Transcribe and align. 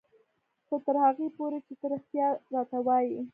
خو 0.67 0.75
تر 0.85 0.95
هغې 1.05 1.27
پورې 1.37 1.59
چې 1.67 1.73
ته 1.79 1.85
رښتيا 1.93 2.27
راته 2.53 2.77
وايې. 2.85 3.21